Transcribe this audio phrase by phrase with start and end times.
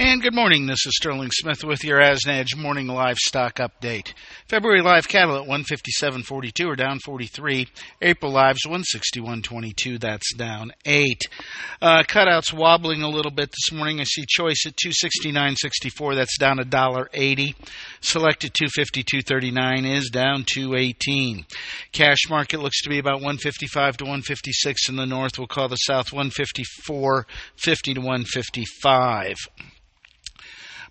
[0.00, 0.66] And good morning.
[0.66, 4.14] This is Sterling Smith with your Asnadge Morning Livestock Update.
[4.46, 7.66] February live cattle at 157.42 are down 43.
[8.00, 9.98] April lives 161.22.
[9.98, 11.22] That's down 8.
[11.82, 13.98] Uh, cutouts wobbling a little bit this morning.
[13.98, 16.14] I see choice at 269.64.
[16.14, 17.56] That's down a dollar 80.
[18.00, 21.44] Select at 252.39 is down 218.
[21.90, 25.40] Cash market looks to be about 155 to 156 in the north.
[25.40, 27.24] We'll call the south 154.50
[27.94, 29.36] to 155.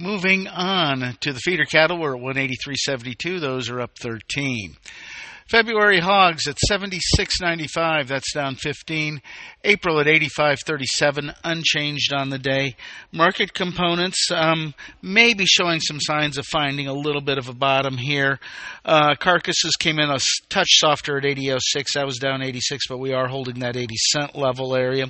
[0.00, 3.38] Moving on to the feeder cattle, we're at 183.72.
[3.38, 4.74] Those are up 13.
[5.50, 9.20] February hogs at 76.95, that's down 15.
[9.64, 12.76] April at 85.37, unchanged on the day.
[13.10, 17.52] Market components um, may be showing some signs of finding a little bit of a
[17.52, 18.38] bottom here.
[18.84, 20.18] Uh, carcasses came in a
[20.50, 21.84] touch softer at 80.06.
[21.94, 25.06] That was down 86, but we are holding that 80 cent level area.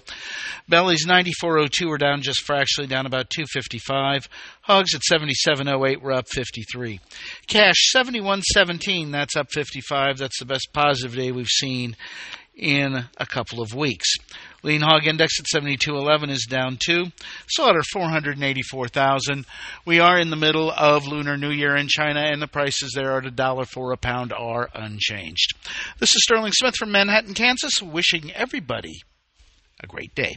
[0.70, 4.26] Bellies 94.02 are down just fractionally, down about 255.
[4.70, 7.00] Hogs at 77.08, we're up 53.
[7.48, 10.18] Cash 71.17, that's up 55.
[10.18, 11.96] That's the best positive day we've seen
[12.54, 14.14] in a couple of weeks.
[14.62, 17.06] Lean hog index at 72.11 is down 2.
[17.48, 19.44] Slaughter 484,000.
[19.84, 23.18] We are in the middle of Lunar New Year in China, and the prices there
[23.18, 25.52] at a dollar for a pound are unchanged.
[25.98, 29.00] This is Sterling Smith from Manhattan, Kansas, wishing everybody
[29.82, 30.36] a great day.